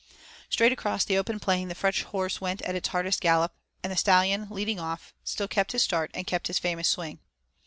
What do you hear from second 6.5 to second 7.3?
famous swing.